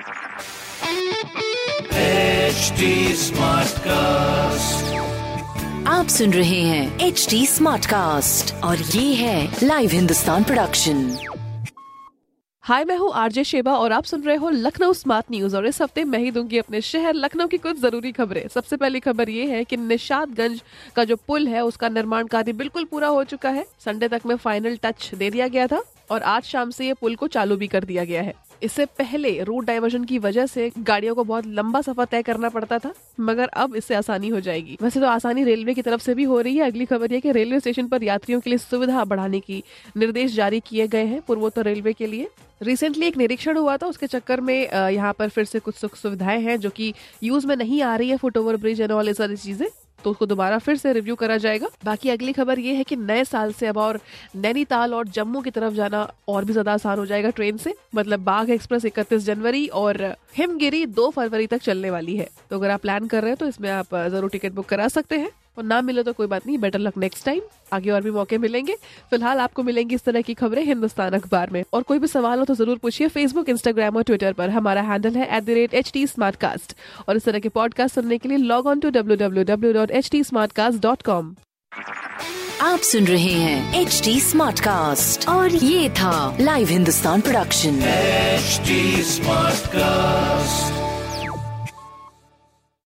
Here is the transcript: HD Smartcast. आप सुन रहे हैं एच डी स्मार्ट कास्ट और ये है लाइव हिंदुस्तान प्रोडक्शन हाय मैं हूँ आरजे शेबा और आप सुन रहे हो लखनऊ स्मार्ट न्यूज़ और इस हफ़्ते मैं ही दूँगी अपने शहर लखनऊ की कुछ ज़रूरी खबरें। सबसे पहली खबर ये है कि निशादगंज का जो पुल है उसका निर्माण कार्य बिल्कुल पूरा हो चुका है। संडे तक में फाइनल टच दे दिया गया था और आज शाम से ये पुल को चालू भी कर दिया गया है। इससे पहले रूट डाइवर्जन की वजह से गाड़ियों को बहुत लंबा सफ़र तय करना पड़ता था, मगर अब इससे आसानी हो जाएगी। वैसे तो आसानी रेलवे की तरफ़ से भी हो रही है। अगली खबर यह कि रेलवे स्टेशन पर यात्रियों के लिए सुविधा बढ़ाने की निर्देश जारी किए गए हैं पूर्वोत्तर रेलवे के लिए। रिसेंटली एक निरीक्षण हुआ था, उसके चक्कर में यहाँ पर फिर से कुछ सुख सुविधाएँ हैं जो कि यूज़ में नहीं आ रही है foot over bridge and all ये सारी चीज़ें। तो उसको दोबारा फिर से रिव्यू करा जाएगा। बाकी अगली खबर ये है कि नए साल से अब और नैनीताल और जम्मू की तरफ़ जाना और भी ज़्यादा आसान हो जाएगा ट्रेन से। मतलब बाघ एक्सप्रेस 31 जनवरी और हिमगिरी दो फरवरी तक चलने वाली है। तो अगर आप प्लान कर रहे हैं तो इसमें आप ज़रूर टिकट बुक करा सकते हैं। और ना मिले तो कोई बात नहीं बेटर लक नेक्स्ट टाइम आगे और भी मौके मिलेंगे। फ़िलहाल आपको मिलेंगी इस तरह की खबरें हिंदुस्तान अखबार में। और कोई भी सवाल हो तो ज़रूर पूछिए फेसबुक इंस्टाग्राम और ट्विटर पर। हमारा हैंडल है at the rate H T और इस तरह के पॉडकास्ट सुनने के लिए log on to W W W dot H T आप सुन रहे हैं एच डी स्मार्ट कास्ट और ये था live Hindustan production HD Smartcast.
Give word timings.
HD 0.00 0.06
Smartcast. 3.14 4.84
आप 5.88 6.06
सुन 6.08 6.32
रहे 6.32 6.60
हैं 6.60 7.00
एच 7.00 7.26
डी 7.30 7.46
स्मार्ट 7.46 7.86
कास्ट 7.86 8.54
और 8.64 8.76
ये 8.76 9.14
है 9.14 9.56
लाइव 9.62 9.90
हिंदुस्तान 9.90 10.44
प्रोडक्शन 10.44 11.16
हाय 12.64 12.84
मैं 12.84 12.96
हूँ 12.96 13.12
आरजे 13.14 13.44
शेबा 13.44 13.74
और 13.74 13.92
आप 13.92 14.04
सुन 14.04 14.22
रहे 14.22 14.36
हो 14.36 14.50
लखनऊ 14.50 14.92
स्मार्ट 14.92 15.26
न्यूज़ 15.30 15.56
और 15.56 15.66
इस 15.66 15.82
हफ़्ते 15.82 16.04
मैं 16.04 16.18
ही 16.18 16.30
दूँगी 16.30 16.58
अपने 16.58 16.80
शहर 16.80 17.14
लखनऊ 17.14 17.46
की 17.46 17.58
कुछ 17.58 17.80
ज़रूरी 17.80 18.12
खबरें। 18.12 18.48
सबसे 18.48 18.76
पहली 18.76 19.00
खबर 19.00 19.30
ये 19.30 19.46
है 19.46 19.64
कि 19.64 19.76
निशादगंज 19.76 20.62
का 20.96 21.04
जो 21.04 21.16
पुल 21.16 21.48
है 21.48 21.64
उसका 21.64 21.88
निर्माण 21.88 22.26
कार्य 22.26 22.52
बिल्कुल 22.52 22.84
पूरा 22.84 23.08
हो 23.08 23.24
चुका 23.24 23.50
है। 23.50 23.66
संडे 23.84 24.08
तक 24.08 24.20
में 24.26 24.36
फाइनल 24.36 24.78
टच 24.82 25.10
दे 25.14 25.30
दिया 25.30 25.48
गया 25.48 25.66
था 25.66 25.82
और 26.10 26.22
आज 26.22 26.42
शाम 26.42 26.70
से 26.70 26.86
ये 26.86 26.94
पुल 26.94 27.16
को 27.16 27.26
चालू 27.28 27.56
भी 27.56 27.66
कर 27.66 27.84
दिया 27.84 28.04
गया 28.04 28.22
है। 28.22 28.34
इससे 28.62 28.84
पहले 28.88 29.42
रूट 29.44 29.64
डाइवर्जन 29.64 30.04
की 30.04 30.18
वजह 30.18 30.46
से 30.46 30.70
गाड़ियों 30.80 31.14
को 31.14 31.24
बहुत 31.24 31.46
लंबा 31.48 31.80
सफ़र 31.80 32.04
तय 32.04 32.22
करना 32.22 32.48
पड़ता 32.48 32.78
था, 32.78 32.92
मगर 33.20 33.48
अब 33.48 33.76
इससे 33.76 33.94
आसानी 33.94 34.28
हो 34.28 34.40
जाएगी। 34.40 34.76
वैसे 34.82 35.00
तो 35.00 35.06
आसानी 35.06 35.44
रेलवे 35.44 35.74
की 35.74 35.82
तरफ़ 35.82 36.02
से 36.02 36.14
भी 36.14 36.24
हो 36.24 36.40
रही 36.40 36.56
है। 36.56 36.66
अगली 36.66 36.84
खबर 36.86 37.12
यह 37.12 37.20
कि 37.20 37.32
रेलवे 37.32 37.60
स्टेशन 37.60 37.88
पर 37.88 38.02
यात्रियों 38.04 38.40
के 38.40 38.50
लिए 38.50 38.58
सुविधा 38.58 39.04
बढ़ाने 39.04 39.40
की 39.40 39.62
निर्देश 39.96 40.34
जारी 40.34 40.60
किए 40.60 40.88
गए 40.88 41.04
हैं 41.04 41.20
पूर्वोत्तर 41.22 41.64
रेलवे 41.64 41.92
के 41.92 42.06
लिए। 42.06 42.28
रिसेंटली 42.62 43.06
एक 43.06 43.16
निरीक्षण 43.16 43.56
हुआ 43.56 43.76
था, 43.76 43.86
उसके 43.86 44.06
चक्कर 44.06 44.40
में 44.40 44.70
यहाँ 44.90 45.12
पर 45.18 45.28
फिर 45.28 45.44
से 45.44 45.58
कुछ 45.58 45.74
सुख 45.74 45.96
सुविधाएँ 45.96 46.40
हैं 46.42 46.58
जो 46.60 46.70
कि 46.70 46.92
यूज़ 47.22 47.46
में 47.46 47.54
नहीं 47.56 47.82
आ 47.82 47.94
रही 47.96 48.08
है 48.10 48.16
foot 48.16 48.36
over 48.36 48.56
bridge 48.56 48.80
and 48.80 48.92
all 48.92 49.08
ये 49.08 49.14
सारी 49.14 49.36
चीज़ें। 49.36 49.66
तो 50.04 50.10
उसको 50.10 50.26
दोबारा 50.26 50.58
फिर 50.60 50.76
से 50.76 50.92
रिव्यू 50.92 51.14
करा 51.16 51.36
जाएगा। 51.38 51.68
बाकी 51.84 52.10
अगली 52.10 52.32
खबर 52.32 52.58
ये 52.58 52.74
है 52.74 52.84
कि 52.84 52.96
नए 52.98 53.24
साल 53.24 53.52
से 53.52 53.66
अब 53.66 53.76
और 53.78 54.00
नैनीताल 54.36 54.94
और 54.94 55.08
जम्मू 55.10 55.40
की 55.40 55.50
तरफ़ 55.50 55.74
जाना 55.74 56.06
और 56.28 56.44
भी 56.44 56.52
ज़्यादा 56.52 56.72
आसान 56.72 56.98
हो 56.98 57.06
जाएगा 57.06 57.30
ट्रेन 57.30 57.56
से। 57.56 57.74
मतलब 57.94 58.20
बाघ 58.22 58.48
एक्सप्रेस 58.50 58.84
31 58.86 59.24
जनवरी 59.24 59.66
और 59.68 60.02
हिमगिरी 60.36 60.84
दो 60.88 61.08
फरवरी 61.10 61.46
तक 61.46 61.62
चलने 61.62 61.90
वाली 61.90 62.16
है। 62.16 62.28
तो 62.50 62.56
अगर 62.56 62.70
आप 62.70 62.80
प्लान 62.80 63.06
कर 63.06 63.22
रहे 63.22 63.30
हैं 63.30 63.38
तो 63.38 63.46
इसमें 63.48 63.70
आप 63.70 63.94
ज़रूर 64.06 64.30
टिकट 64.30 64.52
बुक 64.52 64.66
करा 64.66 64.88
सकते 64.90 65.18
हैं। 65.18 65.30
और 65.60 65.66
ना 65.66 65.80
मिले 65.82 66.02
तो 66.02 66.12
कोई 66.12 66.26
बात 66.26 66.46
नहीं 66.46 66.58
बेटर 66.58 66.78
लक 66.78 66.96
नेक्स्ट 66.98 67.24
टाइम 67.24 67.40
आगे 67.72 67.90
और 67.90 68.00
भी 68.02 68.10
मौके 68.10 68.38
मिलेंगे। 68.38 68.74
फ़िलहाल 69.10 69.38
आपको 69.40 69.62
मिलेंगी 69.62 69.94
इस 69.94 70.04
तरह 70.04 70.22
की 70.22 70.34
खबरें 70.34 70.62
हिंदुस्तान 70.64 71.12
अखबार 71.14 71.50
में। 71.52 71.62
और 71.72 71.82
कोई 71.82 71.98
भी 71.98 72.06
सवाल 72.06 72.38
हो 72.38 72.44
तो 72.44 72.54
ज़रूर 72.54 72.78
पूछिए 72.82 73.08
फेसबुक 73.08 73.48
इंस्टाग्राम 73.48 73.96
और 73.96 74.02
ट्विटर 74.02 74.32
पर। 74.32 74.50
हमारा 74.50 74.82
हैंडल 74.82 75.16
है 75.16 75.26
at 75.36 75.44
the 75.44 75.50
rate 75.60 75.74
H 75.74 75.92
T 75.92 76.04
और 77.08 77.16
इस 77.16 77.24
तरह 77.24 77.38
के 77.38 77.48
पॉडकास्ट 77.50 77.94
सुनने 77.94 78.18
के 78.18 78.28
लिए 78.28 78.38
log 78.38 78.66
on 78.66 78.80
to 78.80 78.90
W 78.90 79.16
W 79.16 79.44
W 79.44 79.72
dot 79.72 79.90
H 79.90 80.10
T 80.10 80.22
आप 82.62 82.80
सुन 82.84 83.06
रहे 83.06 83.32
हैं 83.32 83.80
एच 83.80 84.00
डी 84.04 84.18
स्मार्ट 84.20 84.60
कास्ट 84.60 85.28
और 85.28 85.54
ये 85.54 85.88
था 86.00 86.36
live 86.40 86.68
Hindustan 86.68 87.20
production 87.20 87.80
HD 88.40 88.76
Smartcast. 89.06 90.09